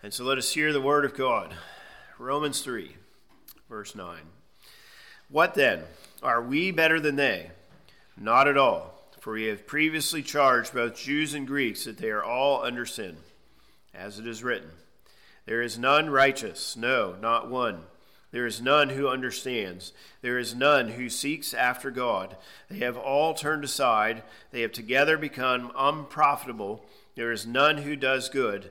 [0.00, 1.52] And so let us hear the word of God.
[2.20, 2.94] Romans 3,
[3.68, 4.18] verse 9.
[5.28, 5.82] What then?
[6.22, 7.50] Are we better than they?
[8.16, 12.22] Not at all, for we have previously charged both Jews and Greeks that they are
[12.22, 13.16] all under sin.
[13.92, 14.70] As it is written,
[15.46, 17.82] There is none righteous, no, not one.
[18.30, 19.92] There is none who understands.
[20.22, 22.36] There is none who seeks after God.
[22.70, 24.22] They have all turned aside.
[24.52, 26.84] They have together become unprofitable.
[27.16, 28.70] There is none who does good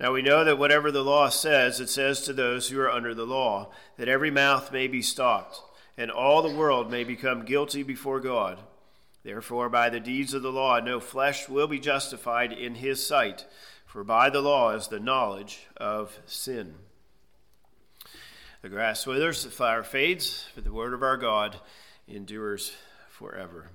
[0.00, 3.14] Now we know that whatever the law says, it says to those who are under
[3.14, 5.60] the law, that every mouth may be stopped,
[5.96, 8.60] and all the world may become guilty before God.
[9.24, 13.44] Therefore, by the deeds of the law, no flesh will be justified in his sight,
[13.84, 16.76] for by the law is the knowledge of sin.
[18.62, 21.56] The grass withers, the flower fades, but the word of our God
[22.06, 22.72] endures
[23.10, 23.70] forever.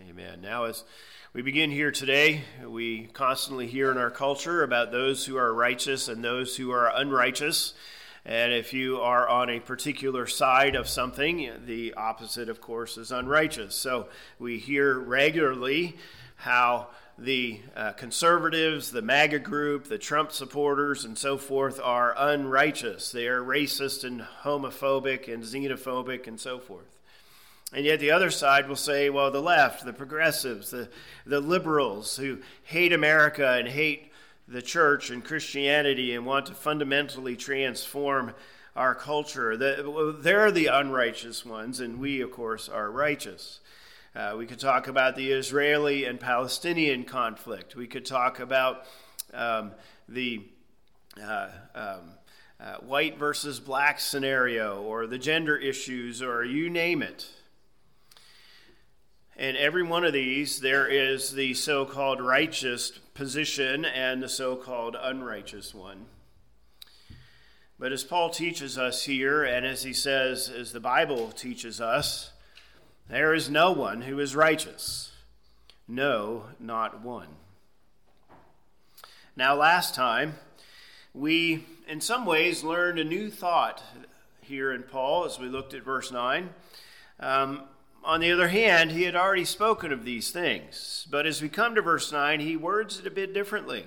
[0.00, 0.40] Amen.
[0.40, 0.84] Now, as
[1.34, 2.42] we begin here today.
[2.62, 6.94] We constantly hear in our culture about those who are righteous and those who are
[6.94, 7.72] unrighteous.
[8.26, 13.10] And if you are on a particular side of something, the opposite, of course, is
[13.10, 13.74] unrighteous.
[13.74, 15.96] So we hear regularly
[16.36, 23.10] how the uh, conservatives, the MAGA group, the Trump supporters, and so forth are unrighteous.
[23.10, 26.98] They are racist and homophobic and xenophobic and so forth.
[27.74, 30.90] And yet the other side will say, well, the left, the progressives, the,
[31.24, 34.12] the liberals who hate America and hate
[34.46, 38.34] the church and Christianity and want to fundamentally transform
[38.76, 43.60] our culture, the, they're the unrighteous ones, and we, of course, are righteous.
[44.14, 47.76] Uh, we could talk about the Israeli and Palestinian conflict.
[47.76, 48.84] We could talk about
[49.32, 49.72] um,
[50.08, 50.42] the
[51.22, 52.14] uh, um,
[52.60, 57.28] uh, white versus black scenario or the gender issues or you name it.
[59.36, 64.56] In every one of these, there is the so called righteous position and the so
[64.56, 66.06] called unrighteous one.
[67.78, 72.30] But as Paul teaches us here, and as he says, as the Bible teaches us,
[73.08, 75.12] there is no one who is righteous.
[75.88, 77.28] No, not one.
[79.34, 80.34] Now, last time,
[81.14, 83.82] we in some ways learned a new thought
[84.42, 86.50] here in Paul as we looked at verse 9.
[87.18, 87.62] Um,
[88.04, 91.06] on the other hand, he had already spoken of these things.
[91.10, 93.86] But as we come to verse 9, he words it a bit differently.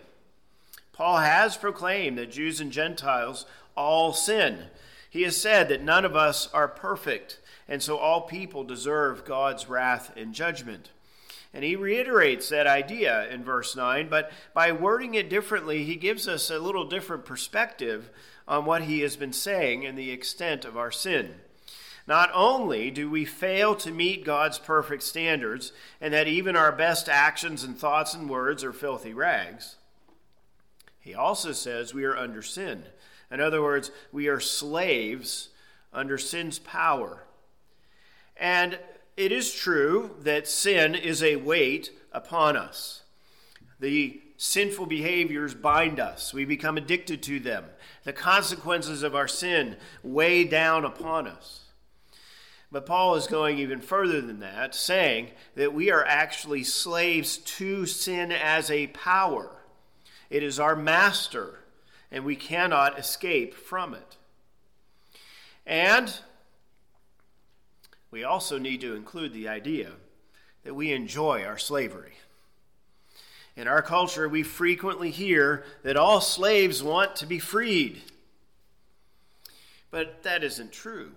[0.94, 3.46] Paul has proclaimed that Jews and Gentiles
[3.76, 4.66] all sin.
[5.10, 9.68] He has said that none of us are perfect, and so all people deserve God's
[9.68, 10.92] wrath and judgment.
[11.54, 16.28] And he reiterates that idea in verse 9, but by wording it differently, he gives
[16.28, 18.10] us a little different perspective
[18.48, 21.36] on what he has been saying and the extent of our sin.
[22.08, 27.10] Not only do we fail to meet God's perfect standards, and that even our best
[27.10, 29.78] actions and thoughts and words are filthy rags,
[31.00, 32.84] he also says we are under sin.
[33.32, 35.50] In other words, we are slaves
[35.94, 37.24] under sin's power.
[38.38, 38.80] And
[39.18, 43.04] it is true that sin is a weight upon us.
[43.80, 47.66] The sinful behaviors bind us, we become addicted to them.
[48.04, 51.65] The consequences of our sin weigh down upon us.
[52.76, 57.86] But Paul is going even further than that, saying that we are actually slaves to
[57.86, 59.50] sin as a power.
[60.30, 61.60] It is our master,
[62.12, 64.18] and we cannot escape from it.
[65.66, 66.20] And
[68.12, 69.92] we also need to include the idea
[70.66, 72.16] that we enjoy our slavery.
[73.56, 78.02] In our culture, we frequently hear that all slaves want to be freed.
[79.92, 81.14] But that isn't true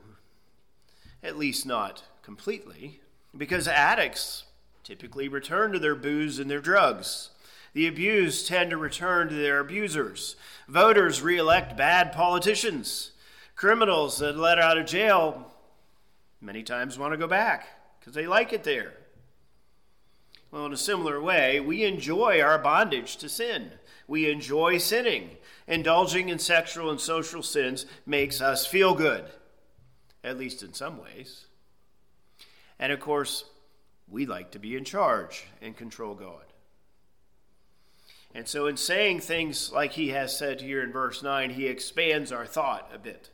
[1.23, 3.01] at least not completely,
[3.37, 4.45] because addicts
[4.85, 7.31] typically return to their booze and their drugs.
[7.75, 10.37] The abused tend to return to their abusers.
[10.67, 13.13] Voters re-elect bad politicians.
[13.55, 15.53] Criminals that let out of jail
[16.41, 17.69] many times want to go back
[17.99, 18.95] because they like it there.
[20.51, 23.73] Well, in a similar way, we enjoy our bondage to sin.
[24.07, 25.37] We enjoy sinning.
[25.67, 29.27] Indulging in sexual and social sins makes us feel good
[30.29, 31.47] at least in some ways.
[32.79, 33.45] And of course,
[34.09, 36.45] we like to be in charge and control God.
[38.35, 42.31] And so, in saying things like he has said here in verse 9, he expands
[42.31, 43.31] our thought a bit.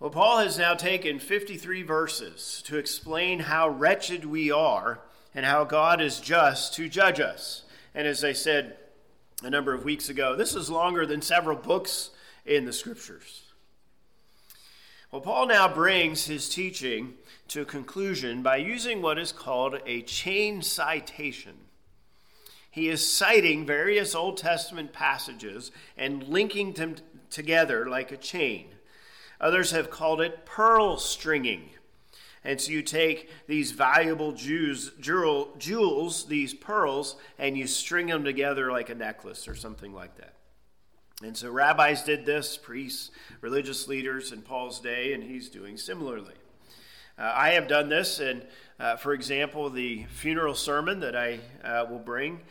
[0.00, 5.00] Well, Paul has now taken 53 verses to explain how wretched we are
[5.34, 7.64] and how God is just to judge us.
[7.94, 8.76] And as I said
[9.42, 12.10] a number of weeks ago, this is longer than several books
[12.46, 13.47] in the scriptures.
[15.10, 17.14] Well, Paul now brings his teaching
[17.48, 21.54] to a conclusion by using what is called a chain citation.
[22.70, 26.96] He is citing various Old Testament passages and linking them
[27.30, 28.66] together like a chain.
[29.40, 31.70] Others have called it pearl stringing.
[32.44, 38.24] And so you take these valuable Jews, jewel, jewels, these pearls, and you string them
[38.24, 40.34] together like a necklace or something like that.
[41.20, 43.10] And so rabbis did this, priests,
[43.40, 46.34] religious leaders in Paul's day, and he's doing similarly.
[47.18, 48.46] Uh, I have done this, and
[48.78, 52.42] uh, for example, the funeral sermon that I uh, will bring,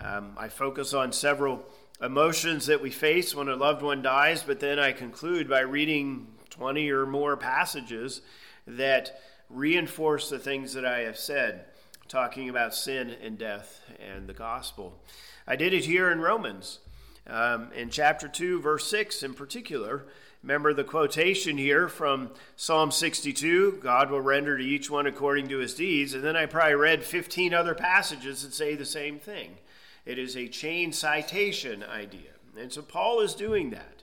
[0.00, 1.64] um, I focus on several
[2.02, 6.26] emotions that we face when a loved one dies, but then I conclude by reading
[6.50, 8.22] 20 or more passages
[8.66, 11.66] that reinforce the things that I have said,
[12.08, 15.00] talking about sin and death and the gospel.
[15.46, 16.80] I did it here in Romans.
[17.28, 20.04] Um, in chapter 2, verse 6 in particular,
[20.42, 25.58] remember the quotation here from Psalm 62 God will render to each one according to
[25.58, 26.14] his deeds.
[26.14, 29.56] And then I probably read 15 other passages that say the same thing.
[30.04, 32.30] It is a chain citation idea.
[32.56, 34.02] And so Paul is doing that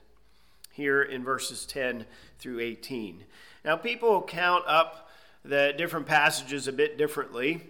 [0.72, 2.04] here in verses 10
[2.38, 3.24] through 18.
[3.64, 5.08] Now, people count up
[5.44, 7.62] the different passages a bit differently.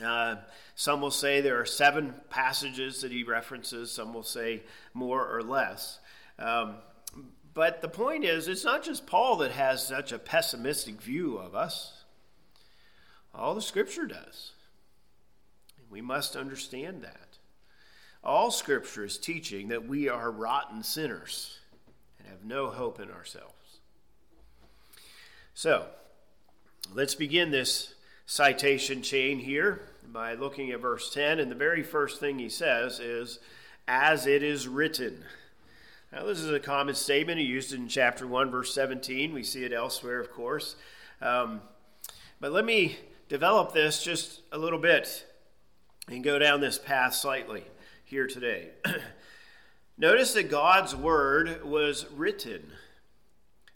[0.00, 0.36] Uh,
[0.74, 4.62] some will say there are seven passages that he references, some will say
[4.94, 5.98] more or less.
[6.38, 6.76] Um,
[7.54, 11.54] but the point is, it's not just Paul that has such a pessimistic view of
[11.54, 12.04] us,
[13.34, 14.52] all the scripture does.
[15.90, 17.38] We must understand that.
[18.24, 21.58] All scripture is teaching that we are rotten sinners
[22.18, 23.80] and have no hope in ourselves.
[25.54, 25.86] So,
[26.94, 27.94] let's begin this
[28.32, 31.38] citation chain here by looking at verse 10.
[31.38, 33.38] And the very first thing he says is,
[33.86, 35.22] as it is written.
[36.10, 37.40] Now, this is a common statement.
[37.40, 39.34] He used it in chapter 1, verse 17.
[39.34, 40.76] We see it elsewhere, of course.
[41.20, 41.60] Um,
[42.40, 42.96] but let me
[43.28, 45.26] develop this just a little bit
[46.08, 47.64] and go down this path slightly
[48.02, 48.70] here today.
[49.98, 52.72] Notice that God's word was written,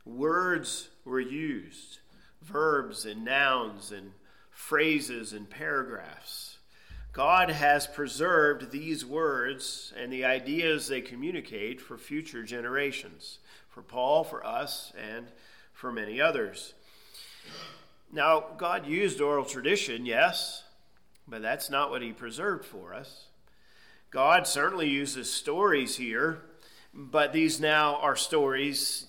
[0.06, 1.98] words were used,
[2.40, 4.12] verbs and nouns and
[4.56, 6.56] phrases and paragraphs.
[7.12, 13.38] God has preserved these words and the ideas they communicate for future generations,
[13.68, 15.26] for Paul, for us, and
[15.74, 16.72] for many others.
[18.10, 20.64] Now, God used oral tradition, yes,
[21.28, 23.26] but that's not what He preserved for us.
[24.10, 26.40] God certainly uses stories here,
[26.94, 29.06] but these now are stories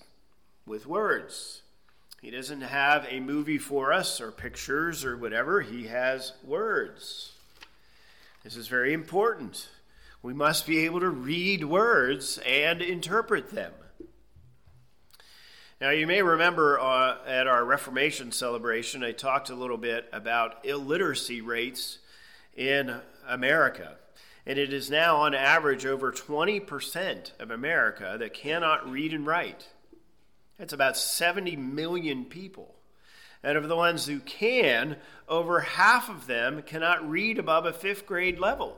[0.65, 1.61] with words.
[2.27, 5.62] He doesn't have a movie for us or pictures or whatever.
[5.62, 7.31] He has words.
[8.44, 9.69] This is very important.
[10.21, 13.71] We must be able to read words and interpret them.
[15.79, 20.65] Now, you may remember uh, at our Reformation celebration, I talked a little bit about
[20.65, 22.00] illiteracy rates
[22.57, 22.94] in
[23.25, 23.95] America.
[24.45, 29.68] And it is now, on average, over 20% of America that cannot read and write.
[30.57, 32.75] That's about 70 million people.
[33.44, 34.98] And of the ones who can,
[35.29, 38.77] over half of them cannot read above a fifth grade level.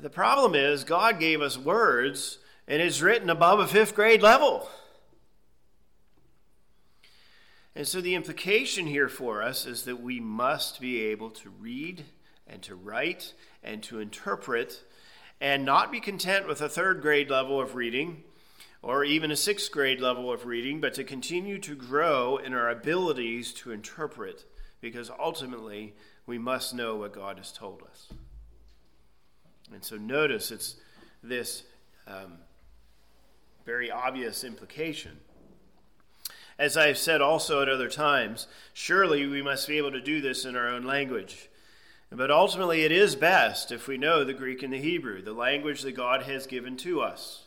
[0.00, 4.68] The problem is, God gave us words, and it's written above a fifth grade level.
[7.74, 12.04] And so the implication here for us is that we must be able to read
[12.46, 14.82] and to write and to interpret
[15.42, 18.22] and not be content with a third grade level of reading
[18.80, 22.70] or even a sixth grade level of reading, but to continue to grow in our
[22.70, 24.44] abilities to interpret,
[24.80, 25.94] because ultimately
[26.26, 28.08] we must know what God has told us.
[29.72, 30.76] And so notice it's
[31.24, 31.64] this
[32.06, 32.34] um,
[33.66, 35.18] very obvious implication.
[36.56, 40.44] As I've said also at other times, surely we must be able to do this
[40.44, 41.48] in our own language.
[42.14, 45.80] But ultimately, it is best if we know the Greek and the Hebrew, the language
[45.82, 47.44] that God has given to us.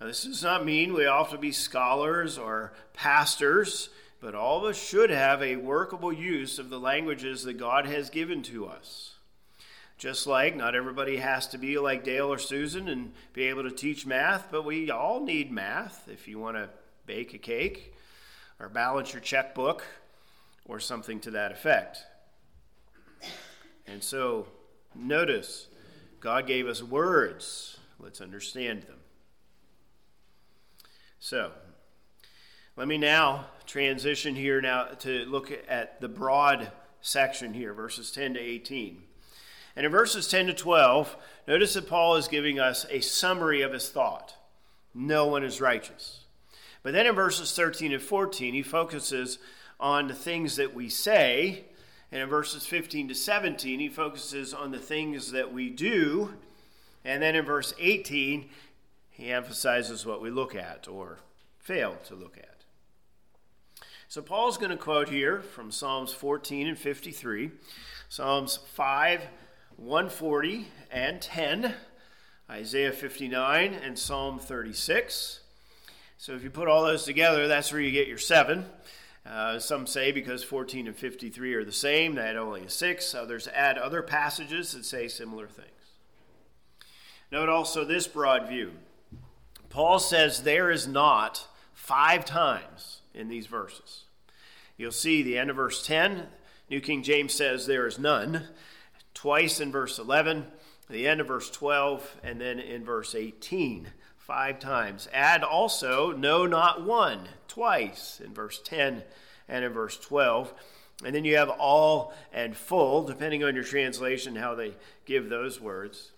[0.00, 3.90] Now, this does not mean we all have to be scholars or pastors,
[4.20, 8.08] but all of us should have a workable use of the languages that God has
[8.08, 9.14] given to us.
[9.98, 13.70] Just like not everybody has to be like Dale or Susan and be able to
[13.70, 16.70] teach math, but we all need math if you want to
[17.04, 17.94] bake a cake
[18.58, 19.84] or balance your checkbook
[20.66, 21.98] or something to that effect.
[23.86, 24.46] And so,
[24.94, 25.68] notice,
[26.20, 27.78] God gave us words.
[27.98, 28.98] Let's understand them.
[31.18, 31.52] So,
[32.76, 38.34] let me now transition here now to look at the broad section here, verses 10
[38.34, 39.02] to 18.
[39.76, 41.16] And in verses 10 to 12,
[41.46, 44.34] notice that Paul is giving us a summary of his thought
[44.96, 46.20] no one is righteous.
[46.82, 49.38] But then in verses 13 and 14, he focuses
[49.78, 51.66] on the things that we say.
[52.16, 56.32] And in verses 15 to 17, he focuses on the things that we do.
[57.04, 58.48] And then in verse 18,
[59.10, 61.18] he emphasizes what we look at or
[61.58, 62.64] fail to look at.
[64.08, 67.50] So Paul's going to quote here from Psalms 14 and 53,
[68.08, 69.20] Psalms 5,
[69.76, 71.74] 140, and 10,
[72.50, 75.40] Isaiah 59, and Psalm 36.
[76.16, 78.64] So if you put all those together, that's where you get your seven.
[79.28, 83.14] Uh, some say because 14 and 53 are the same, that only is six.
[83.14, 85.70] Others add other passages that say similar things.
[87.32, 88.72] Note also this broad view.
[89.68, 94.04] Paul says there is not five times in these verses.
[94.76, 96.28] You'll see the end of verse 10,
[96.70, 98.48] New King James says there is none.
[99.14, 100.46] Twice in verse 11,
[100.88, 103.88] the end of verse 12, and then in verse 18,
[104.26, 105.08] five times.
[105.12, 109.04] Add also, no, not one, twice in verse 10
[109.48, 110.52] and in verse 12.
[111.04, 115.60] And then you have all and full, depending on your translation, how they give those
[115.60, 116.10] words.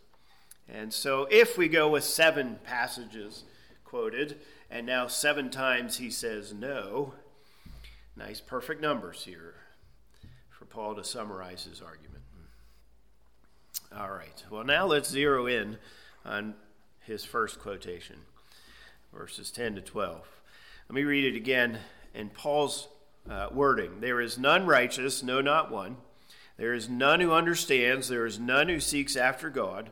[0.69, 3.45] And so if we go with seven passages
[3.85, 4.39] quoted,
[4.71, 7.15] and now seven times he says no,
[8.17, 9.55] nice perfect numbers here
[10.51, 12.23] for Paul to summarize his argument.
[13.97, 14.45] All right.
[14.51, 15.79] Well, now let's zero in
[16.25, 16.55] on
[17.09, 18.17] his first quotation,
[19.13, 20.21] verses 10 to 12.
[20.89, 21.79] Let me read it again
[22.15, 22.89] in Paul's
[23.29, 25.97] uh, wording There is none righteous, no, not one.
[26.57, 28.09] There is none who understands.
[28.09, 29.91] There is none who seeks after God.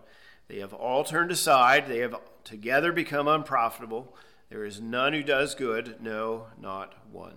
[0.48, 1.88] They have all turned aside.
[1.88, 4.14] They have together become unprofitable.
[4.48, 7.34] There is none who does good, no, not one.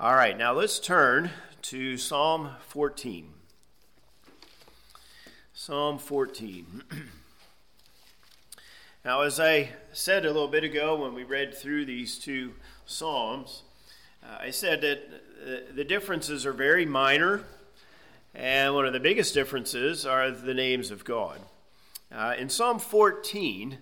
[0.00, 1.30] All right, now let's turn
[1.62, 3.32] to Psalm 14.
[5.52, 6.82] Psalm 14.
[9.04, 12.54] now, as I said a little bit ago when we read through these two
[12.86, 13.62] Psalms,
[14.22, 17.44] uh, I said that the differences are very minor,
[18.34, 21.38] and one of the biggest differences are the names of God.
[22.10, 23.76] Uh, in Psalm 14,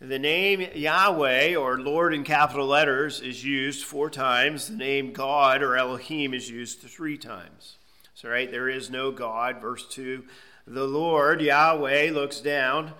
[0.00, 4.68] the name Yahweh, or Lord in capital letters, is used four times.
[4.68, 7.76] The name God, or Elohim, is used three times.
[8.14, 10.24] So, right, there is no God, verse 2
[10.66, 12.92] the Lord, Yahweh, looks down,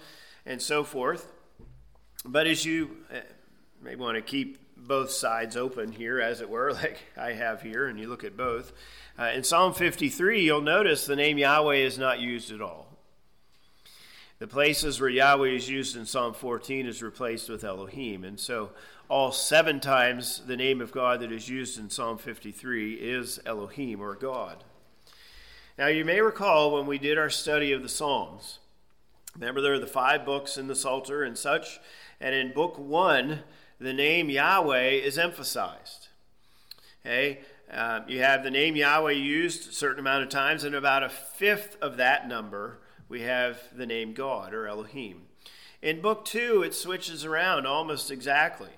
[0.44, 1.32] and so forth.
[2.24, 3.20] But as you uh,
[3.82, 7.86] may want to keep both sides open here, as it were, like I have here,
[7.86, 8.72] and you look at both.
[9.18, 12.88] Uh, in Psalm 53, you'll notice the name Yahweh is not used at all.
[14.38, 18.24] The places where Yahweh is used in Psalm 14 is replaced with Elohim.
[18.24, 18.70] And so,
[19.08, 24.00] all seven times the name of God that is used in Psalm 53 is Elohim
[24.00, 24.64] or God.
[25.78, 28.58] Now, you may recall when we did our study of the Psalms,
[29.34, 31.80] remember there are the five books in the Psalter and such,
[32.20, 33.40] and in book one,
[33.80, 36.08] the name Yahweh is emphasized.
[37.04, 37.40] Okay?
[37.72, 41.08] Uh, you have the name Yahweh used a certain amount of times, and about a
[41.08, 45.22] fifth of that number, we have the name God or Elohim.
[45.80, 48.70] In book two, it switches around almost exactly.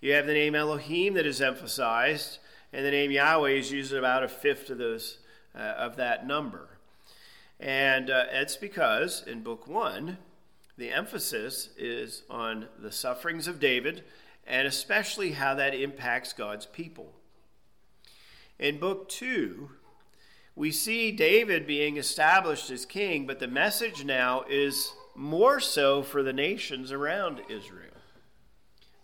[0.00, 2.38] You have the name Elohim that is emphasized,
[2.72, 5.18] and the name Yahweh is used about a fifth of those
[5.54, 6.73] uh, of that number.
[7.60, 10.18] And uh, it's because in book one,
[10.76, 14.02] the emphasis is on the sufferings of David
[14.46, 17.12] and especially how that impacts God's people.
[18.58, 19.70] In book two,
[20.56, 26.22] we see David being established as king, but the message now is more so for
[26.22, 27.94] the nations around Israel,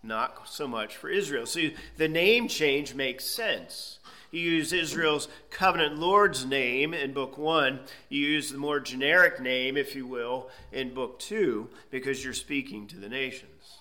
[0.02, 1.47] not so much for Israel.
[1.47, 4.00] See, the name change makes sense.
[4.30, 7.80] You use Israel's covenant Lord's name in book one.
[8.08, 12.87] You use the more generic name, if you will, in book two, because you're speaking
[12.88, 13.78] to the nations.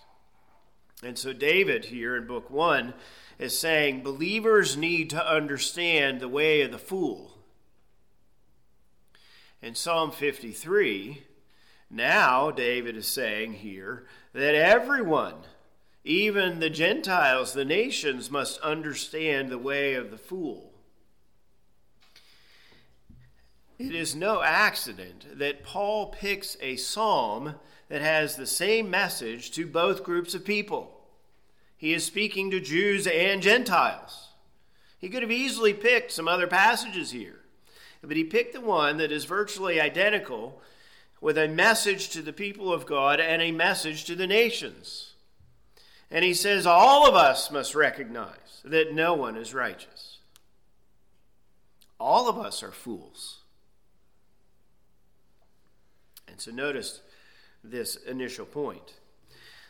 [1.03, 2.93] And so, David here in book one
[3.37, 7.37] is saying believers need to understand the way of the fool.
[9.61, 11.23] In Psalm 53,
[11.89, 15.35] now David is saying here that everyone
[16.09, 20.73] even the Gentiles, the nations, must understand the way of the fool.
[23.77, 27.55] It is no accident that Paul picks a psalm
[27.89, 30.99] that has the same message to both groups of people.
[31.77, 34.29] He is speaking to Jews and Gentiles.
[34.97, 37.41] He could have easily picked some other passages here,
[38.01, 40.59] but he picked the one that is virtually identical
[41.21, 45.08] with a message to the people of God and a message to the nations.
[46.11, 50.17] And he says all of us must recognize that no one is righteous.
[51.99, 53.39] All of us are fools.
[56.27, 57.01] And so notice
[57.63, 58.93] this initial point.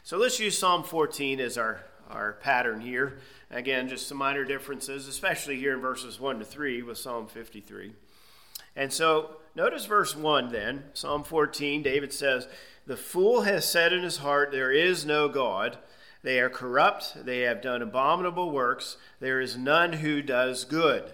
[0.03, 3.19] So let's use Psalm 14 as our, our pattern here.
[3.51, 7.93] Again, just some minor differences, especially here in verses 1 to 3 with Psalm 53.
[8.75, 12.48] And so notice verse 1 then, Psalm 14, David says,
[12.86, 15.77] The fool has said in his heart, There is no God.
[16.21, 21.11] They are corrupt, they have done abominable works, there is none who does good.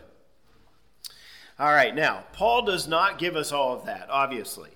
[1.60, 4.72] All right, now, Paul does not give us all of that, obviously.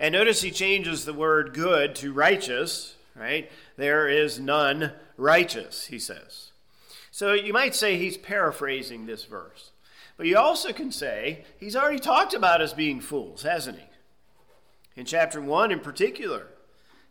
[0.00, 3.50] And notice he changes the word good to righteous, right?
[3.76, 6.52] There is none righteous, he says.
[7.10, 9.72] So you might say he's paraphrasing this verse.
[10.16, 13.84] But you also can say he's already talked about us being fools, hasn't he?
[14.96, 16.46] In chapter 1 in particular,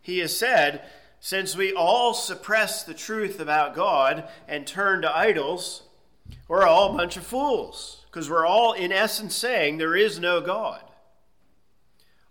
[0.00, 0.82] he has said,
[1.20, 5.82] Since we all suppress the truth about God and turn to idols,
[6.46, 8.04] we're all a bunch of fools.
[8.06, 10.82] Because we're all, in essence, saying there is no God.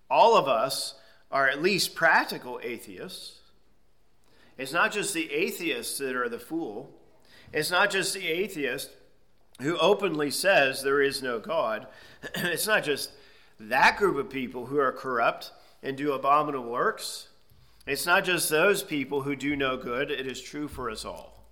[0.09, 0.95] All of us
[1.31, 3.39] are at least practical atheists.
[4.57, 6.89] It's not just the atheists that are the fool.
[7.53, 8.89] It's not just the atheist
[9.61, 11.87] who openly says there is no God.
[12.35, 13.11] it's not just
[13.59, 15.51] that group of people who are corrupt
[15.83, 17.27] and do abominable works.
[17.87, 20.11] It's not just those people who do no good.
[20.11, 21.45] It is true for us all.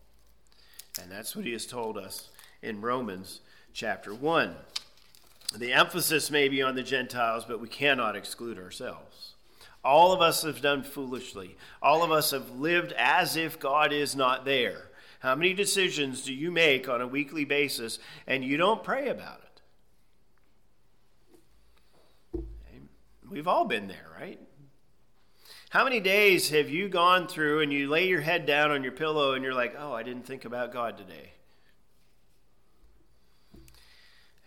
[1.02, 2.30] And that's what he has told us
[2.62, 3.40] in Romans
[3.74, 4.54] chapter 1.
[5.58, 9.36] The emphasis may be on the Gentiles, but we cannot exclude ourselves.
[9.82, 11.56] All of us have done foolishly.
[11.82, 14.90] All of us have lived as if God is not there.
[15.20, 19.40] How many decisions do you make on a weekly basis and you don't pray about
[22.34, 22.44] it?
[23.30, 24.40] We've all been there, right?
[25.76, 28.94] How many days have you gone through and you lay your head down on your
[28.94, 31.34] pillow and you're like, oh, I didn't think about God today?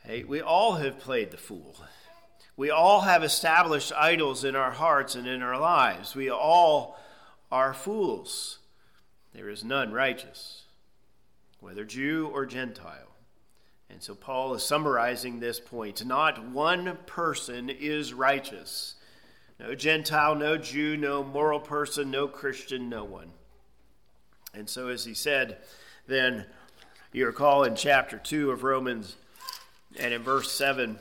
[0.04, 1.76] Hey, we all have played the fool.
[2.56, 6.16] We all have established idols in our hearts and in our lives.
[6.16, 6.98] We all
[7.52, 8.60] are fools.
[9.34, 10.62] There is none righteous,
[11.60, 13.12] whether Jew or Gentile.
[13.90, 16.02] And so Paul is summarizing this point.
[16.06, 18.94] Not one person is righteous.
[19.58, 23.32] No Gentile, no Jew, no moral person, no Christian, no one.
[24.54, 25.58] And so, as he said,
[26.06, 26.46] then
[27.12, 29.16] you recall in chapter 2 of Romans
[29.98, 30.98] and in verse 7,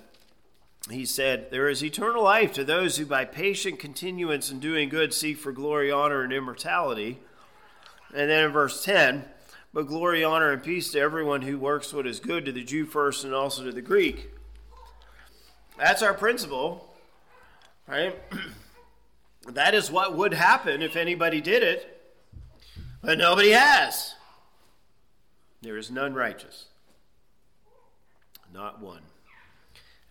[0.89, 5.13] he said, There is eternal life to those who by patient continuance in doing good
[5.13, 7.19] seek for glory, honor, and immortality.
[8.15, 9.25] And then in verse 10,
[9.73, 12.85] but glory, honor, and peace to everyone who works what is good, to the Jew
[12.85, 14.31] first and also to the Greek.
[15.77, 16.86] That's our principle,
[17.87, 18.15] right?
[19.47, 22.01] that is what would happen if anybody did it,
[23.01, 24.13] but nobody has.
[25.61, 26.67] There is none righteous
[28.57, 29.01] not one.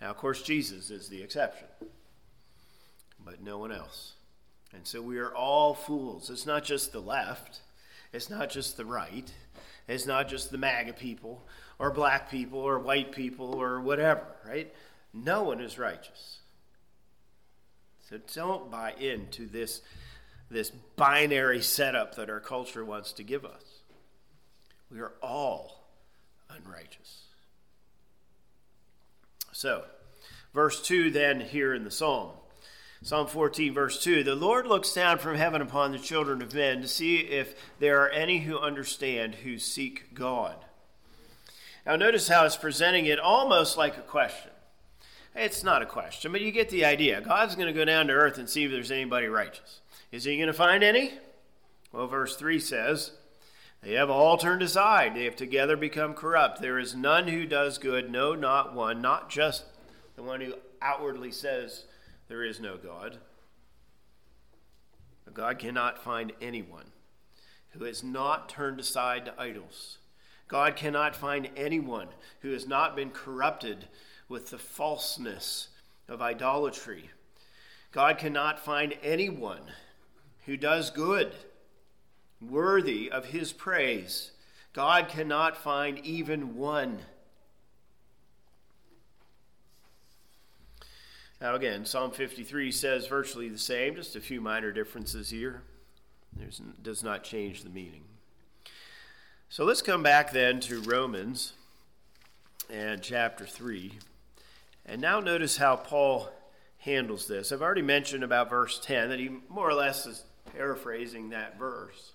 [0.01, 1.67] Now, of course, Jesus is the exception,
[3.25, 4.12] but no one else.
[4.73, 6.31] And so we are all fools.
[6.31, 7.61] It's not just the left,
[8.12, 9.31] it's not just the right,
[9.89, 11.47] it's not just the MAGA people,
[11.79, 14.73] or black people, or white people, or whatever, right?
[15.12, 16.39] No one is righteous.
[18.09, 19.83] So don't buy into this,
[20.49, 23.81] this binary setup that our culture wants to give us.
[24.90, 25.88] We are all
[26.49, 27.25] unrighteous.
[29.53, 29.85] So,
[30.55, 32.31] verse 2 then here in the psalm.
[33.03, 36.83] Psalm 14, verse 2 The Lord looks down from heaven upon the children of men
[36.83, 40.57] to see if there are any who understand, who seek God.
[41.85, 44.51] Now, notice how it's presenting it almost like a question.
[45.37, 47.20] It's not a question, but you get the idea.
[47.20, 49.81] God's going to go down to earth and see if there's anybody righteous.
[50.11, 51.12] Is he going to find any?
[51.92, 53.12] Well, verse 3 says,
[53.83, 55.14] they have all turned aside.
[55.14, 56.61] They have together become corrupt.
[56.61, 59.64] There is none who does good, no, not one, not just
[60.16, 61.85] the one who outwardly says
[62.29, 63.18] there is no God.
[65.25, 66.87] But God cannot find anyone
[67.70, 69.99] who has not turned aside to idols.
[70.49, 72.09] God cannot find anyone
[72.40, 73.87] who has not been corrupted
[74.29, 75.69] with the falseness
[76.09, 77.11] of idolatry.
[77.93, 79.62] God cannot find anyone
[80.47, 81.33] who does good
[82.41, 84.33] worthy of his praise.
[84.73, 86.99] God cannot find even one.
[91.41, 95.62] Now, again, Psalm 53 says virtually the same, just a few minor differences here.
[96.35, 98.05] There's, does not change the meaning.
[99.49, 101.53] So let's come back then to Romans
[102.71, 103.93] and chapter 3.
[104.87, 106.31] And now notice how Paul
[106.79, 107.51] handles this.
[107.51, 110.22] I've already mentioned about verse 10 that he more or less is
[110.55, 112.12] paraphrasing that verse.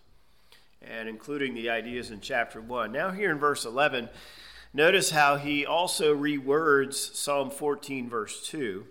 [0.82, 2.92] and including the ideas in chapter 1.
[2.92, 4.10] Now, here in verse 11,
[4.74, 8.88] notice how he also rewords Psalm 14, verse 2.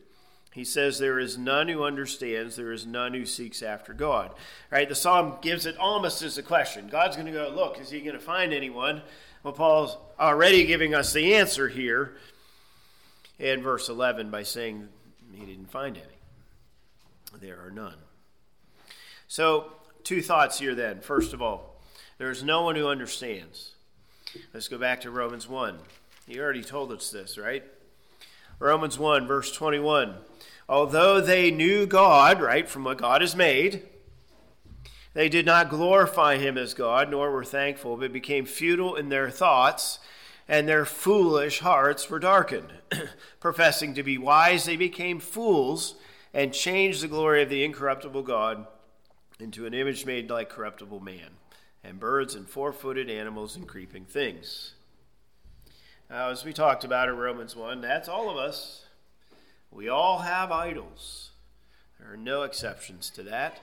[0.52, 4.32] He says, There is none who understands, there is none who seeks after God.
[4.70, 4.88] Right?
[4.88, 6.88] The psalm gives it almost as a question.
[6.88, 9.02] God's going to go, Look, is he going to find anyone?
[9.42, 12.12] Well, Paul's already giving us the answer here
[13.40, 14.88] in verse 11 by saying
[15.34, 17.40] he didn't find any.
[17.40, 17.96] There are none.
[19.26, 19.72] So,
[20.04, 21.00] two thoughts here then.
[21.00, 21.80] First of all,
[22.18, 23.72] there's no one who understands.
[24.52, 25.78] Let's go back to Romans 1.
[26.26, 27.64] He already told us this, right?
[28.58, 30.16] Romans 1, verse 21.
[30.68, 33.82] Although they knew God, right, from what God has made,
[35.14, 39.30] they did not glorify him as God, nor were thankful, but became futile in their
[39.30, 39.98] thoughts,
[40.50, 42.72] and their foolish hearts were darkened.
[43.40, 45.94] Professing to be wise, they became fools
[46.34, 48.66] and changed the glory of the incorruptible God
[49.38, 51.30] into an image made like corruptible man
[51.84, 54.74] and birds and four footed animals and creeping things.
[56.10, 58.86] Now, as we talked about in Romans 1, that's all of us.
[59.70, 61.30] We all have idols.
[62.00, 63.60] There are no exceptions to that.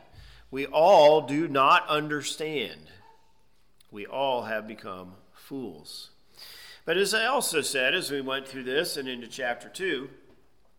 [0.50, 2.80] We all do not understand.
[3.92, 6.12] We all have become fools.
[6.88, 10.10] But as I also said, as we went through this and into chapter 2,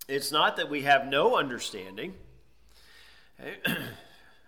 [0.09, 2.14] it's not that we have no understanding.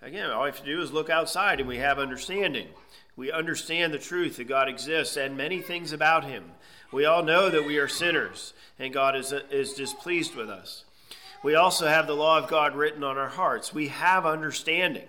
[0.02, 2.68] Again, all we have to do is look outside and we have understanding.
[3.14, 6.44] We understand the truth that God exists and many things about Him.
[6.92, 10.86] We all know that we are sinners and God is, is displeased with us.
[11.42, 13.74] We also have the law of God written on our hearts.
[13.74, 15.08] We have understanding,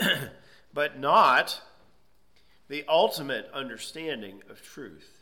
[0.72, 1.60] but not
[2.68, 5.17] the ultimate understanding of truth.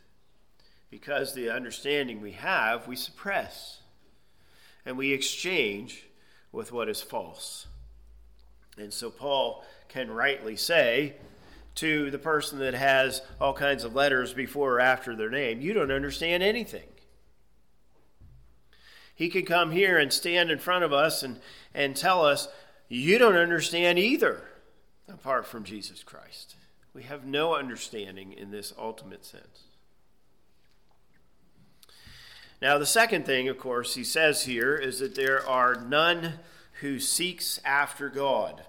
[0.89, 3.79] Because the understanding we have, we suppress
[4.85, 6.05] and we exchange
[6.51, 7.67] with what is false.
[8.77, 11.15] And so Paul can rightly say
[11.75, 15.73] to the person that has all kinds of letters before or after their name, You
[15.73, 16.87] don't understand anything.
[19.13, 21.39] He could come here and stand in front of us and,
[21.73, 22.47] and tell us,
[22.87, 24.43] You don't understand either,
[25.07, 26.55] apart from Jesus Christ.
[26.93, 29.66] We have no understanding in this ultimate sense.
[32.61, 36.33] Now, the second thing, of course, he says here is that there are none
[36.81, 38.63] who seeks after God.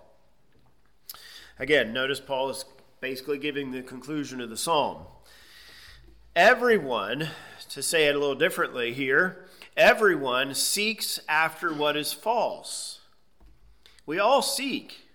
[1.58, 2.64] Again, notice Paul is
[3.00, 5.04] basically giving the conclusion of the psalm.
[6.36, 7.28] Everyone,
[7.70, 9.46] to say it a little differently here,
[9.76, 13.00] everyone seeks after what is false.
[14.04, 15.08] We all seek,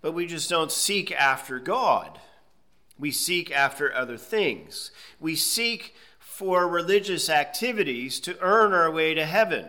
[0.00, 2.20] but we just don't seek after God.
[2.98, 4.90] We seek after other things.
[5.18, 5.94] We seek
[6.40, 9.66] for religious activities to earn our way to heaven.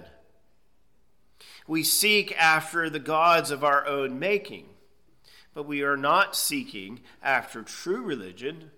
[1.68, 4.72] We seek after the gods of our own making
[5.54, 8.72] but we are not seeking after true religion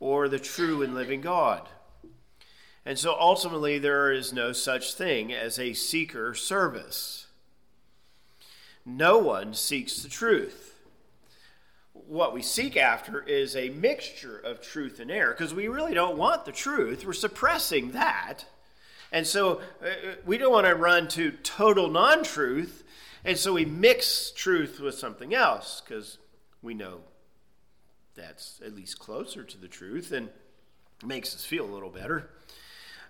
[0.00, 1.68] or the true and living God.
[2.84, 7.28] And so ultimately, there is no such thing as a seeker service.
[8.84, 10.73] No one seeks the truth.
[12.06, 16.18] What we seek after is a mixture of truth and error because we really don't
[16.18, 17.04] want the truth.
[17.06, 18.44] We're suppressing that.
[19.10, 22.84] And so uh, uh we don't want to run to total non truth
[23.24, 26.18] and so we mix truth with something else because
[26.60, 27.00] we know
[28.14, 30.28] that's at least closer to the truth and
[31.04, 32.30] makes us feel a little better.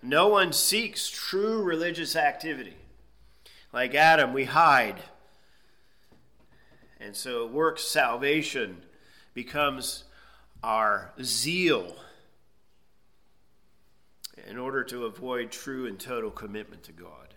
[0.03, 2.77] No one seeks true religious activity.
[3.73, 5.03] Like Adam, we hide.
[7.05, 8.79] And so works salvation
[9.35, 10.05] becomes
[10.63, 11.97] our zeal
[14.47, 17.35] in order to avoid true and total commitment to God.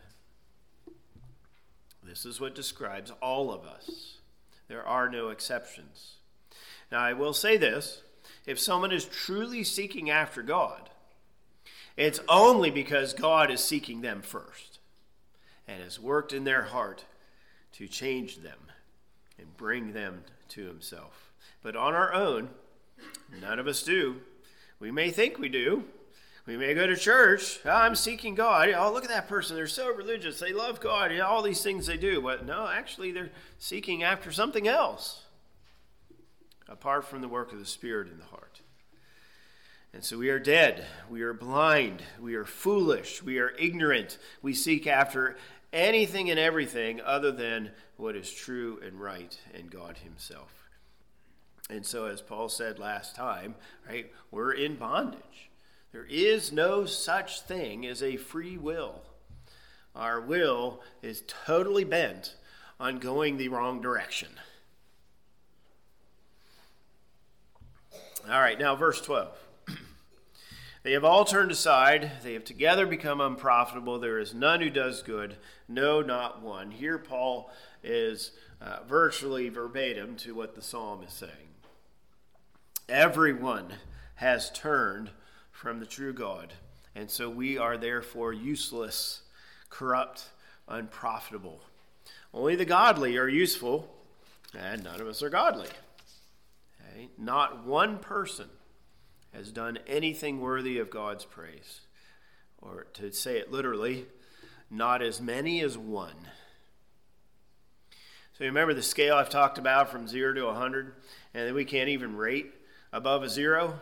[2.01, 4.19] This is what describes all of us.
[4.69, 6.15] There are no exceptions.
[6.89, 8.03] Now, I will say this
[8.45, 10.89] if someone is truly seeking after God,
[11.97, 14.79] it's only because God is seeking them first
[15.67, 17.03] and has worked in their heart
[17.73, 18.59] to change them
[19.37, 21.31] and bring them to Himself.
[21.61, 22.49] But on our own,
[23.41, 24.17] none of us do.
[24.79, 25.85] We may think we do,
[26.47, 27.59] we may go to church.
[27.65, 28.69] Oh, I'm seeking God.
[28.69, 29.57] Oh, look at that person.
[29.57, 30.39] They're so religious.
[30.39, 31.11] They love God.
[31.11, 32.21] You know, all these things they do.
[32.21, 35.25] But no, actually, they're seeking after something else
[36.69, 38.61] apart from the work of the Spirit in the heart.
[39.93, 40.85] And so we are dead.
[41.09, 42.01] We are blind.
[42.19, 43.21] We are foolish.
[43.21, 44.17] We are ignorant.
[44.41, 45.35] We seek after
[45.73, 50.69] anything and everything other than what is true and right in God Himself.
[51.69, 53.55] And so, as Paul said last time,
[53.87, 55.49] right, we're in bondage.
[55.91, 59.01] There is no such thing as a free will.
[59.95, 62.35] Our will is totally bent
[62.79, 64.29] on going the wrong direction.
[68.29, 69.46] All right, now verse 12.
[70.87, 72.11] They have all turned aside.
[72.23, 73.99] They have together become unprofitable.
[73.99, 75.35] There is none who does good,
[75.67, 76.71] no, not one.
[76.71, 77.51] Here, Paul
[77.83, 81.55] is uh, virtually verbatim to what the psalm is saying.
[82.87, 83.73] Everyone
[84.15, 85.09] has turned
[85.51, 86.53] from the true God,
[86.95, 89.23] and so we are therefore useless,
[89.69, 90.29] corrupt,
[90.69, 91.59] unprofitable.
[92.33, 93.93] Only the godly are useful,
[94.57, 95.67] and none of us are godly.
[96.79, 97.09] Okay?
[97.17, 98.47] Not one person
[99.33, 101.81] has done anything worthy of God's praise.
[102.59, 104.05] Or to say it literally,
[104.69, 106.15] not as many as one.
[108.37, 110.93] So you remember the scale I've talked about from 0 to 100,
[111.33, 112.53] and we can't even rate
[112.93, 113.79] above a zero?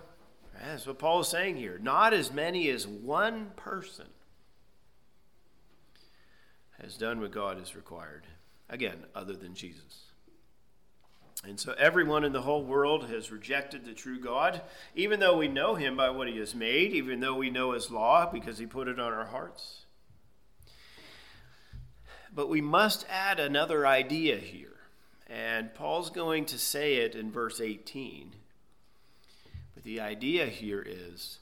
[0.64, 1.78] That's what Paul is saying here.
[1.78, 4.06] Not as many as one person
[6.82, 8.24] has done what God has required.
[8.70, 10.05] Again, other than Jesus.
[11.48, 14.62] And so everyone in the whole world has rejected the true God,
[14.96, 17.92] even though we know him by what he has made, even though we know his
[17.92, 19.86] law because he put it on our hearts.
[22.34, 24.70] But we must add another idea here.
[25.28, 28.34] And Paul's going to say it in verse 18.
[29.74, 31.40] But the idea here is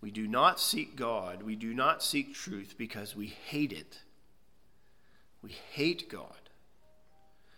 [0.00, 4.00] we do not seek God, we do not seek truth because we hate it.
[5.42, 6.50] We hate God.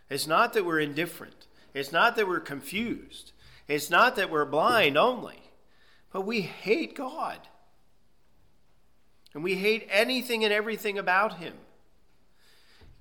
[0.08, 1.46] It's not that we're indifferent.
[1.76, 3.32] It's not that we're confused.
[3.68, 5.50] It's not that we're blind only,
[6.10, 7.38] but we hate God.
[9.34, 11.52] And we hate anything and everything about Him.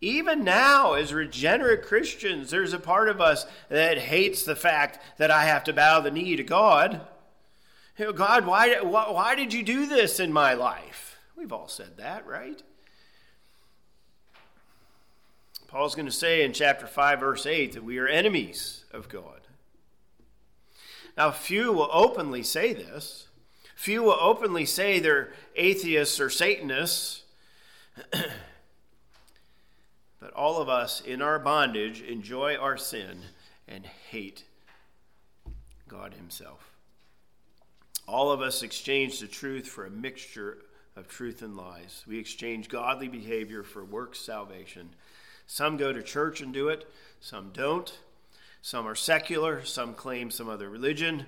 [0.02, 5.32] Even now, as regenerate Christians, there's a part of us that hates the fact that
[5.32, 7.00] I have to bow the knee to God.
[7.98, 11.18] You know, God, why, why, why did you do this in my life?
[11.38, 12.62] We've all said that, right?
[15.76, 19.42] Paul's going to say in chapter 5, verse 8, that we are enemies of God.
[21.18, 23.28] Now, few will openly say this.
[23.76, 27.24] Few will openly say they're atheists or Satanists.
[30.22, 33.24] but all of us in our bondage enjoy our sin
[33.68, 34.46] and hate
[35.90, 36.70] God Himself.
[38.08, 40.60] All of us exchange the truth for a mixture
[40.96, 42.06] of truth and lies.
[42.08, 44.92] We exchange godly behavior for works salvation
[45.48, 47.98] some go to church and do it, some don't.
[48.62, 51.28] Some are secular, some claim some other religion.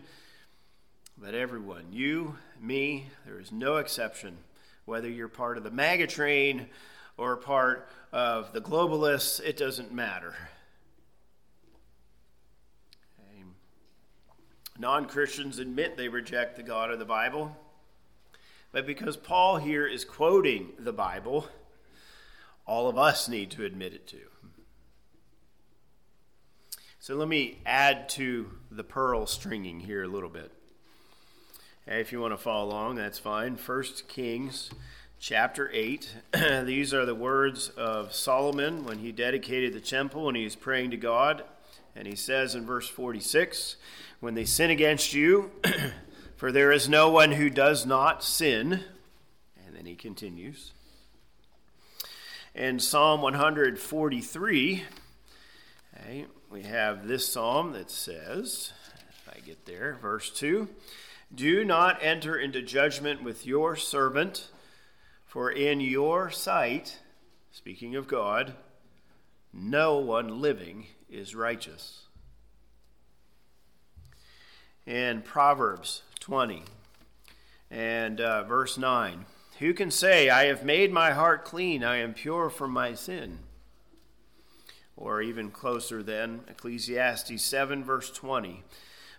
[1.17, 4.37] But everyone, you, me, there is no exception.
[4.85, 6.67] Whether you're part of the MAGA train
[7.15, 10.33] or part of the globalists, it doesn't matter.
[14.79, 17.57] Non Christians admit they reject the God of the Bible.
[18.71, 21.47] But because Paul here is quoting the Bible,
[22.67, 24.17] all of us need to admit it to.
[26.99, 30.51] So let me add to the pearl stringing here a little bit.
[31.87, 33.55] If you want to follow along, that's fine.
[33.55, 34.69] First Kings
[35.17, 36.15] chapter 8.
[36.65, 40.91] These are the words of Solomon when he dedicated the temple and he was praying
[40.91, 41.45] to God.
[41.95, 43.77] And he says in verse 46
[44.19, 45.51] When they sin against you,
[46.35, 48.83] for there is no one who does not sin.
[49.65, 50.73] And then he continues
[52.57, 54.83] in Psalm 143,
[55.95, 58.73] okay, we have this psalm that says,
[59.09, 60.67] if I get there, verse 2
[61.33, 64.49] Do not enter into judgment with your servant,
[65.23, 66.97] for in your sight,
[67.51, 68.53] speaking of God,
[69.53, 72.05] no one living is righteous.
[74.87, 76.63] In Proverbs 20
[77.69, 79.25] and uh, verse 9,
[79.59, 83.39] who can say, I have made my heart clean, I am pure from my sin?
[84.95, 88.63] Or even closer then, Ecclesiastes 7, verse 20.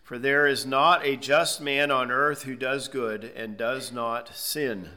[0.03, 4.35] For there is not a just man on earth who does good and does not
[4.35, 4.89] sin.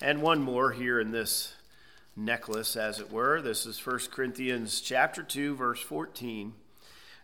[0.00, 1.54] And one more here in this
[2.14, 3.40] necklace, as it were.
[3.40, 6.54] This is 1 Corinthians chapter 2, verse 14.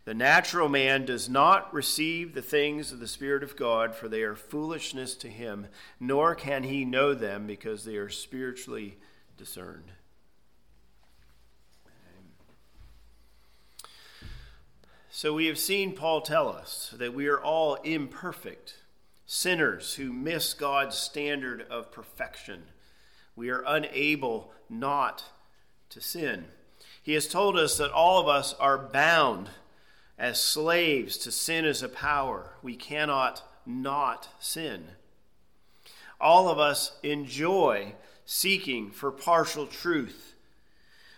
[0.05, 4.23] The natural man does not receive the things of the Spirit of God, for they
[4.23, 5.69] are foolishness to him,
[6.01, 8.99] nor can he know them because they are spiritually
[9.37, 9.93] discerned.
[15.15, 18.79] So we have seen Paul tell us that we are all imperfect,
[19.25, 22.65] sinners who miss God's standard of perfection.
[23.37, 25.23] We are unable not
[25.91, 26.47] to sin.
[27.03, 29.51] He has told us that all of us are bound
[30.23, 32.53] as slaves to sin as a power.
[32.63, 34.85] We cannot not sin.
[36.21, 40.37] All of us enjoy seeking for partial truth,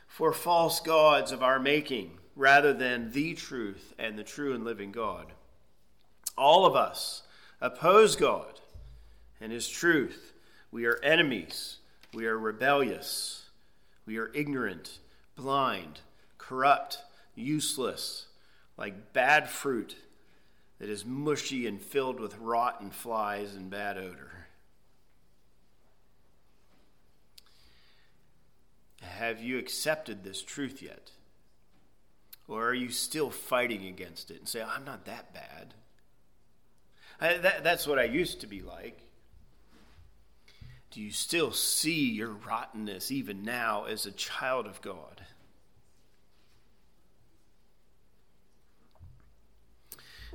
[0.08, 4.90] for false gods of our making, rather than the truth and the true and living
[4.90, 5.26] God.
[6.38, 7.24] All of us
[7.60, 8.58] oppose God
[9.38, 10.32] and His truth.
[10.72, 11.76] We are enemies.
[12.14, 13.50] We are rebellious.
[14.06, 14.98] We are ignorant,
[15.36, 16.00] blind,
[16.38, 17.00] corrupt,
[17.34, 18.28] useless,
[18.76, 19.96] like bad fruit
[20.78, 24.46] that is mushy and filled with rotten flies and bad odor.
[29.00, 31.12] Have you accepted this truth yet?
[32.48, 35.74] Or are you still fighting against it and say, I'm not that bad?
[37.20, 39.00] I, that, that's what I used to be like.
[40.90, 45.22] Do you still see your rottenness even now as a child of God?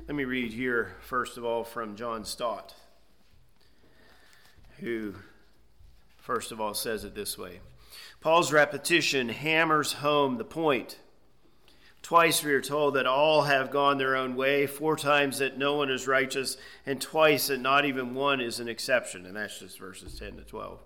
[0.06, 2.74] Let me read here, first of all, from John Stott,
[4.78, 5.14] who,
[6.16, 7.60] first of all, says it this way
[8.20, 10.98] Paul's repetition hammers home the point.
[12.02, 15.76] Twice we are told that all have gone their own way, four times that no
[15.76, 19.26] one is righteous, and twice that not even one is an exception.
[19.26, 20.80] And that's just verses 10 to 12.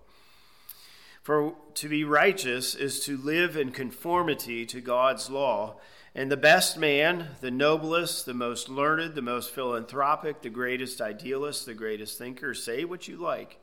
[1.23, 5.77] For to be righteous is to live in conformity to God's law.
[6.15, 11.67] And the best man, the noblest, the most learned, the most philanthropic, the greatest idealist,
[11.67, 13.59] the greatest thinker, say what you like.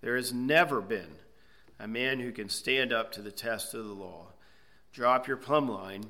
[0.00, 1.16] There has never been
[1.80, 4.28] a man who can stand up to the test of the law.
[4.92, 6.04] Drop your plumb line,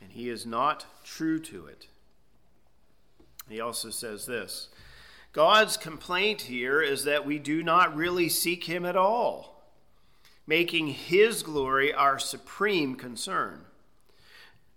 [0.00, 1.86] and he is not true to it.
[3.48, 4.70] He also says this
[5.32, 9.62] God's complaint here is that we do not really seek him at all,
[10.48, 13.66] making his glory our supreme concern.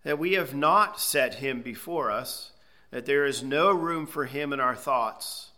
[0.06, 2.52] That we have not set him before us,
[2.92, 5.50] that there is no room for him in our thoughts,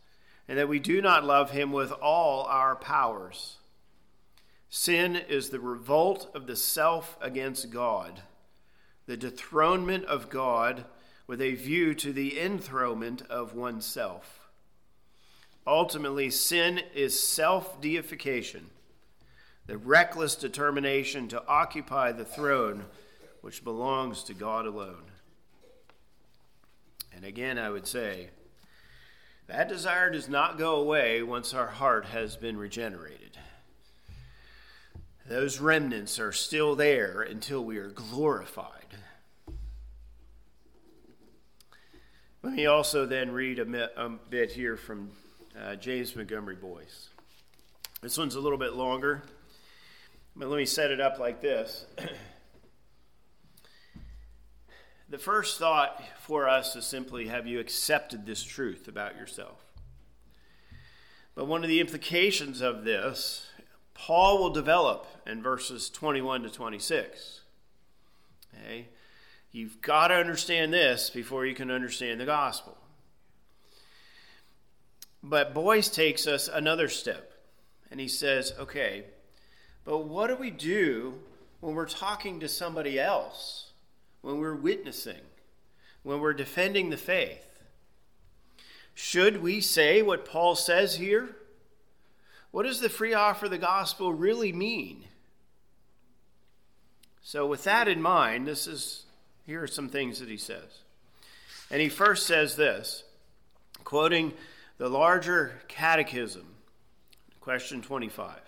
[0.48, 3.58] and that we do not love him with all our powers.
[4.70, 8.22] Sin is the revolt of the self against God,
[9.06, 10.86] the dethronement of God
[11.28, 14.48] with a view to the enthronement of oneself.
[15.68, 18.70] Ultimately, sin is self deification,
[19.66, 22.86] the reckless determination to occupy the throne
[23.42, 25.04] which belongs to God alone.
[27.16, 28.30] And again, I would say,
[29.48, 33.38] that desire does not go away once our heart has been regenerated.
[35.28, 38.72] Those remnants are still there until we are glorified.
[42.44, 45.12] Let me also then read a bit here from
[45.62, 47.10] uh, James Montgomery Boice.
[48.02, 49.24] This one's a little bit longer,
[50.36, 51.86] but let me set it up like this.
[55.10, 59.64] the first thought for us is simply have you accepted this truth about yourself?
[61.36, 63.48] But one of the implications of this
[63.94, 67.42] Paul will develop in verses 21 to 26.
[68.54, 68.88] Okay?
[69.52, 72.78] You've got to understand this before you can understand the gospel.
[75.24, 77.34] But Boice takes us another step,
[77.90, 79.06] and he says, okay,
[79.84, 81.16] but what do we do
[81.60, 83.67] when we're talking to somebody else,
[84.22, 85.22] when we're witnessing,
[86.04, 87.44] when we're defending the faith?
[88.94, 91.36] Should we say what Paul says here?
[92.52, 95.04] What does the free offer of the gospel really mean?
[97.22, 99.04] So, with that in mind, this is
[99.46, 100.82] here are some things that he says.
[101.70, 103.04] And he first says this,
[103.84, 104.34] quoting
[104.78, 106.46] the larger catechism,
[107.40, 108.40] question 25.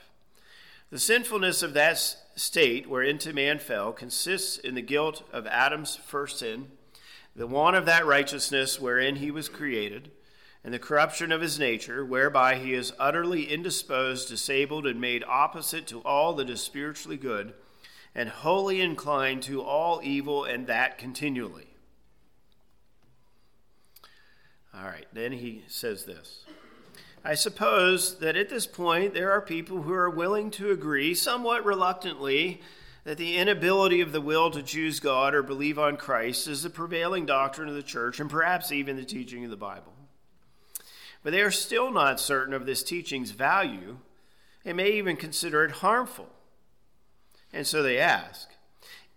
[0.89, 6.39] The sinfulness of that state whereinto man fell consists in the guilt of Adam's first
[6.39, 6.71] sin,
[7.35, 10.11] the want of that righteousness wherein he was created
[10.63, 15.87] and the corruption of his nature, whereby he is utterly indisposed, disabled, and made opposite
[15.87, 17.53] to all that is spiritually good,
[18.13, 21.67] and wholly inclined to all evil, and that continually.
[24.73, 26.43] All right, then he says this.
[27.23, 31.65] I suppose that at this point there are people who are willing to agree, somewhat
[31.65, 32.61] reluctantly,
[33.03, 36.69] that the inability of the will to choose God or believe on Christ is the
[36.69, 39.93] prevailing doctrine of the church and perhaps even the teaching of the Bible.
[41.23, 43.97] But they are still not certain of this teaching's value
[44.63, 46.29] and may even consider it harmful.
[47.51, 48.49] And so they ask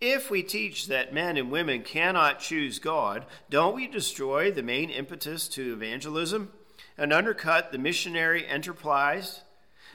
[0.01, 4.91] if we teach that men and women cannot choose God, don't we destroy the main
[4.91, 6.51] impetus to evangelism
[6.97, 9.43] and undercut the missionary enterprise?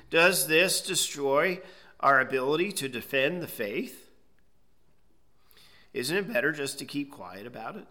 [0.09, 1.61] Does this destroy
[1.99, 4.09] our ability to defend the faith?
[5.93, 7.87] Isn't it better just to keep quiet about it?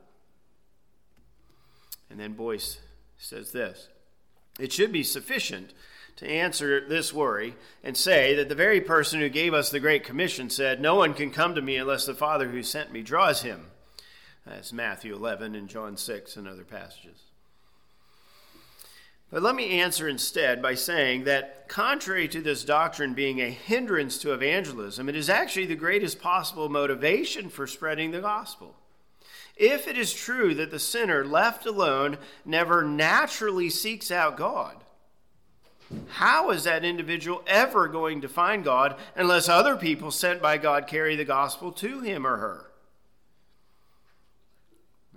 [2.09, 2.79] And then Boice
[3.19, 3.89] says this
[4.59, 5.73] it should be sufficient
[6.17, 7.55] to answer this worry
[7.85, 11.15] and say that the very person who gave us the Great Commission said, No one
[11.15, 13.67] can come to me unless the Father who sent me draws him.
[14.47, 17.19] That's Matthew 11 and John 6 and other passages.
[19.31, 24.19] But let me answer instead by saying that, contrary to this doctrine being a hindrance
[24.19, 28.77] to evangelism, it is actually the greatest possible motivation for spreading the gospel.
[29.57, 34.77] If it is true that the sinner left alone never naturally seeks out God,
[36.09, 40.87] how is that individual ever going to find God unless other people sent by God
[40.87, 42.71] carry the gospel to him or her?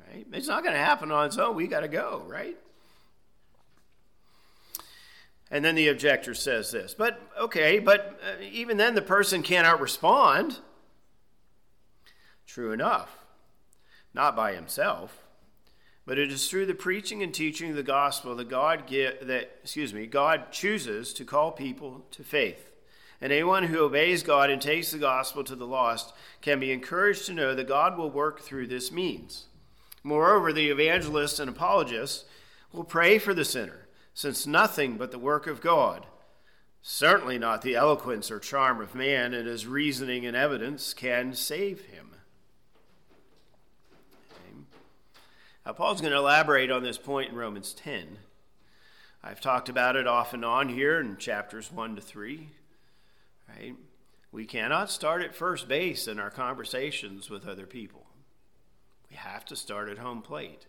[0.08, 0.26] Right?
[0.34, 1.56] It's not going to happen on its own.
[1.56, 2.58] We got to go, right?
[5.52, 9.82] And then the objector says this, but okay, but uh, even then the person cannot
[9.82, 10.60] respond.
[12.46, 13.26] True enough,
[14.14, 15.24] not by himself,
[16.06, 19.52] but it is through the preaching and teaching of the gospel that God get, that
[19.64, 22.72] excuse me, God chooses to call people to faith.
[23.22, 27.26] And anyone who obeys God and takes the gospel to the lost can be encouraged
[27.26, 29.46] to know that God will work through this means.
[30.04, 32.26] Moreover, the evangelists and apologists
[32.72, 33.89] will pray for the sinner
[34.20, 36.06] since nothing but the work of God,
[36.82, 41.86] certainly not the eloquence or charm of man and his reasoning and evidence, can save
[41.86, 42.10] him.
[45.66, 48.18] Now, Paul's going to elaborate on this point in Romans 10.
[49.24, 52.50] I've talked about it off and on here in chapters 1 to 3.
[53.48, 53.76] Right?
[54.34, 58.08] We cannot start at first base in our conversations with other people.
[59.10, 60.66] We have to start at home plate,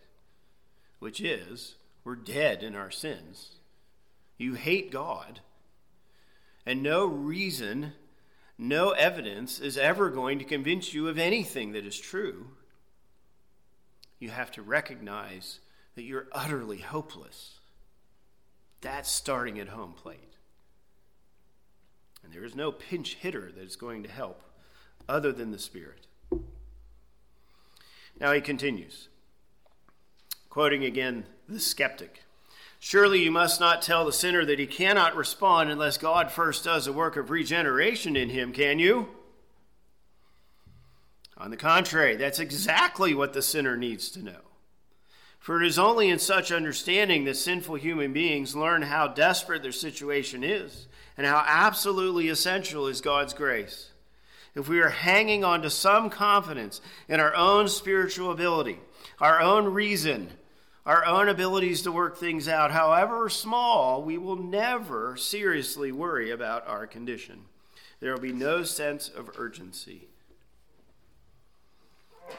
[1.01, 1.75] which is
[2.05, 3.53] we're dead in our sins.
[4.39, 5.41] You hate God.
[6.65, 7.93] And no reason,
[8.59, 12.49] no evidence is ever going to convince you of anything that is true.
[14.19, 15.61] You have to recognize
[15.95, 17.59] that you're utterly hopeless.
[18.81, 20.37] That's starting at home plate.
[22.23, 24.43] And there is no pinch hitter that is going to help
[25.09, 26.07] other than the Spirit.
[28.19, 29.09] Now he continues,
[30.51, 32.23] quoting again the skeptic.
[32.79, 36.87] Surely you must not tell the sinner that he cannot respond unless God first does
[36.87, 39.09] a work of regeneration in him, can you?
[41.37, 44.41] On the contrary, that's exactly what the sinner needs to know.
[45.39, 49.73] For it is only in such understanding that sinful human beings learn how desperate their
[49.73, 50.87] situation is
[51.17, 53.91] and how absolutely essential is God's grace.
[54.55, 58.81] If we are hanging on to some confidence in our own spiritual ability,
[59.19, 60.31] our own reason,
[60.87, 66.67] our own abilities to work things out, however small, we will never seriously worry about
[66.67, 67.43] our condition.
[68.01, 70.09] There will be no sense of urgency.
[72.27, 72.37] Okay.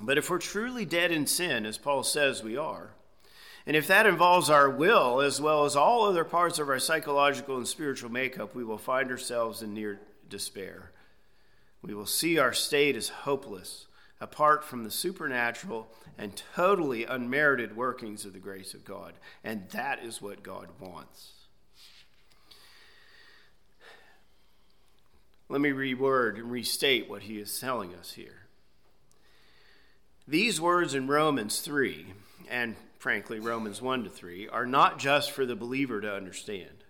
[0.00, 2.90] But if we're truly dead in sin, as Paul says we are,
[3.66, 7.56] and if that involves our will as well as all other parts of our psychological
[7.56, 9.98] and spiritual makeup, we will find ourselves in near
[10.28, 10.92] despair.
[11.82, 13.86] We will see our state as hopeless
[14.20, 15.88] apart from the supernatural
[16.18, 19.12] and totally unmerited workings of the grace of God.
[19.44, 21.32] And that is what God wants.
[25.48, 28.46] Let me reword and restate what he is telling us here.
[30.26, 32.06] These words in Romans 3,
[32.50, 36.82] and frankly, Romans 1 to 3, are not just for the believer to understand.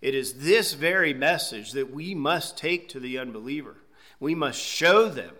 [0.00, 3.76] It is this very message that we must take to the unbeliever.
[4.20, 5.32] We must show them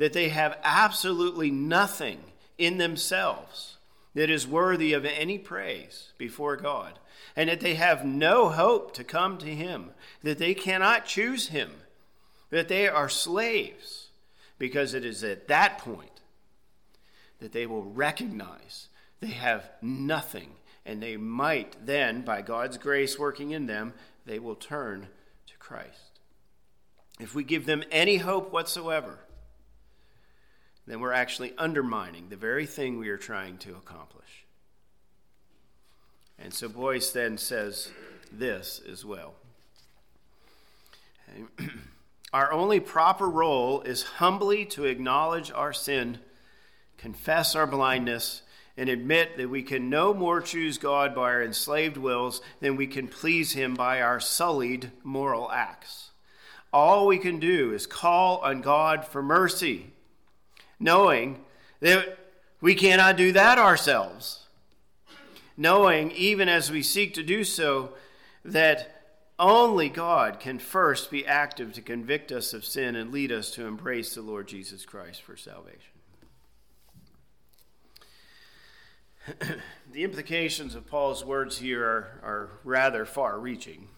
[0.00, 2.18] that they have absolutely nothing
[2.56, 3.76] in themselves
[4.14, 6.98] that is worthy of any praise before God,
[7.36, 9.90] and that they have no hope to come to Him,
[10.22, 11.70] that they cannot choose Him,
[12.48, 14.08] that they are slaves,
[14.58, 16.22] because it is at that point
[17.38, 18.88] that they will recognize
[19.20, 20.48] they have nothing,
[20.86, 23.92] and they might then, by God's grace working in them,
[24.24, 25.08] they will turn
[25.46, 26.20] to Christ.
[27.20, 29.18] If we give them any hope whatsoever,
[30.90, 34.44] then we're actually undermining the very thing we are trying to accomplish.
[36.36, 37.90] And so Boice then says
[38.32, 39.34] this as well.
[42.32, 46.18] Our only proper role is humbly to acknowledge our sin,
[46.96, 48.42] confess our blindness,
[48.76, 52.86] and admit that we can no more choose God by our enslaved wills than we
[52.86, 56.10] can please Him by our sullied moral acts.
[56.72, 59.92] All we can do is call on God for mercy
[60.80, 61.44] knowing
[61.80, 62.18] that
[62.60, 64.46] we cannot do that ourselves.
[65.56, 67.90] Knowing, even as we seek to do so,
[68.44, 69.00] that
[69.38, 73.66] only God can first be active to convict us of sin and lead us to
[73.66, 75.80] embrace the Lord Jesus Christ for salvation.
[79.92, 83.88] the implications of Paul's words here are, are rather far reaching.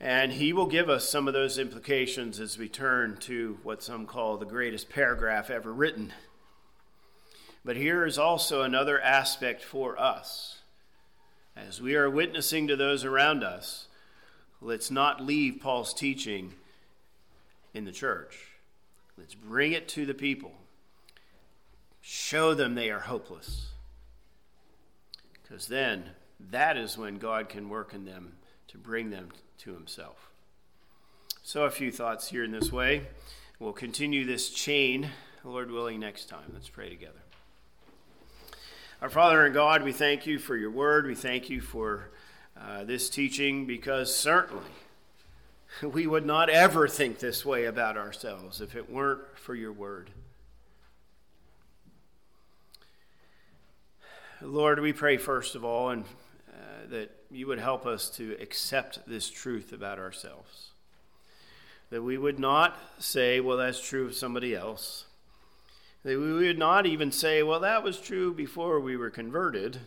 [0.00, 4.06] And he will give us some of those implications as we turn to what some
[4.06, 6.12] call the greatest paragraph ever written.
[7.64, 10.60] But here is also another aspect for us
[11.56, 13.88] as we are witnessing to those around us,
[14.60, 16.54] let's not leave Paul's teaching
[17.74, 18.38] in the church.
[19.16, 20.52] Let's bring it to the people.
[22.00, 23.68] Show them they are hopeless.
[25.42, 26.10] Because then
[26.50, 28.34] that is when God can work in them
[28.68, 29.30] to bring them
[29.60, 30.30] to Himself.
[31.42, 33.06] So, a few thoughts here in this way.
[33.58, 35.10] We'll continue this chain,
[35.44, 36.50] Lord willing, next time.
[36.52, 37.20] Let's pray together.
[39.02, 41.06] Our Father and God, we thank you for your word.
[41.06, 42.10] We thank you for
[42.60, 44.62] uh, this teaching because certainly
[45.82, 50.10] we would not ever think this way about ourselves if it weren't for your word.
[54.42, 56.04] Lord, we pray first of all and
[56.90, 60.72] that you would help us to accept this truth about ourselves.
[61.90, 65.06] That we would not say, well, that's true of somebody else.
[66.04, 69.78] That we would not even say, well, that was true before we were converted,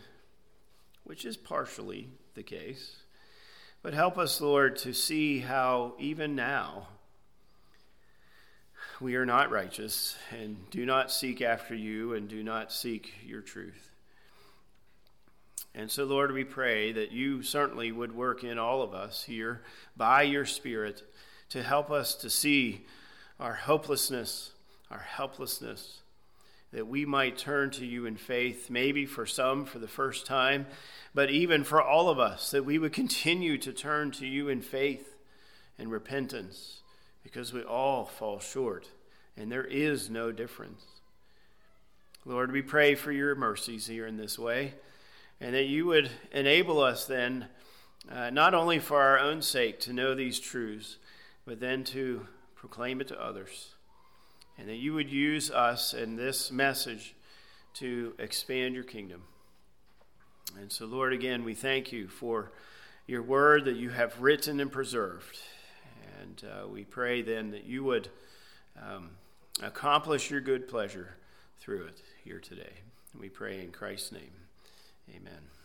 [1.04, 2.96] which is partially the case.
[3.82, 6.88] But help us, Lord, to see how even now
[9.00, 13.40] we are not righteous and do not seek after you and do not seek your
[13.40, 13.93] truth.
[15.74, 19.62] And so, Lord, we pray that you certainly would work in all of us here
[19.96, 21.02] by your Spirit
[21.48, 22.86] to help us to see
[23.40, 24.52] our hopelessness,
[24.90, 26.02] our helplessness,
[26.72, 30.66] that we might turn to you in faith, maybe for some for the first time,
[31.12, 34.60] but even for all of us, that we would continue to turn to you in
[34.60, 35.16] faith
[35.76, 36.82] and repentance,
[37.24, 38.88] because we all fall short,
[39.36, 40.84] and there is no difference.
[42.24, 44.74] Lord, we pray for your mercies here in this way
[45.40, 47.46] and that you would enable us then,
[48.10, 50.98] uh, not only for our own sake, to know these truths,
[51.44, 53.74] but then to proclaim it to others.
[54.56, 57.14] And that you would use us and this message
[57.74, 59.22] to expand your kingdom.
[60.58, 62.52] And so, Lord, again, we thank you for
[63.06, 65.38] your word that you have written and preserved.
[66.20, 68.08] And uh, we pray then that you would
[68.80, 69.10] um,
[69.62, 71.16] accomplish your good pleasure
[71.60, 72.72] through it here today.
[73.18, 74.43] We pray in Christ's name.
[75.10, 75.54] Amen.